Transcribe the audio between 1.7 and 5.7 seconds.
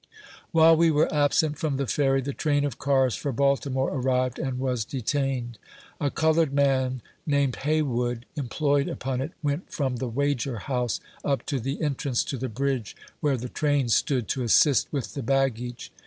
the Ferry, the train of cars for Baltimore arrived, and was detained.